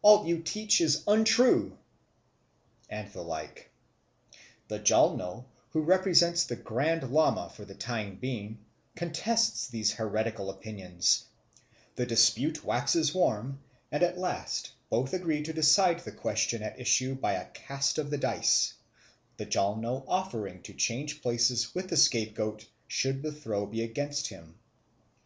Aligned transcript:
All 0.00 0.26
you 0.26 0.40
teach 0.40 0.80
is 0.80 1.04
untrue," 1.06 1.76
and 2.88 3.12
the 3.12 3.20
like. 3.20 3.70
The 4.68 4.78
Jalno, 4.80 5.44
who 5.72 5.82
represents 5.82 6.44
the 6.44 6.56
Grand 6.56 7.12
Lama 7.12 7.52
for 7.54 7.66
the 7.66 7.74
time 7.74 8.16
being, 8.18 8.64
contests 8.96 9.68
these 9.68 9.92
heretical 9.92 10.48
opinions; 10.48 11.24
the 11.96 12.06
dispute 12.06 12.64
waxes 12.64 13.14
warm, 13.14 13.60
and 13.92 14.02
at 14.02 14.16
last 14.16 14.72
both 14.88 15.12
agree 15.12 15.42
to 15.42 15.52
decide 15.52 16.00
the 16.00 16.12
questions 16.12 16.62
at 16.62 16.80
issue 16.80 17.14
by 17.14 17.34
a 17.34 17.44
cast 17.50 17.98
of 17.98 18.08
the 18.08 18.16
dice, 18.16 18.72
the 19.36 19.44
Jalno 19.44 20.02
offering 20.08 20.62
to 20.62 20.72
change 20.72 21.20
places 21.20 21.74
with 21.74 21.90
the 21.90 21.98
scapegoat 21.98 22.66
should 22.88 23.22
the 23.22 23.32
throw 23.32 23.66
be 23.66 23.82
against 23.82 24.28
him. 24.28 24.58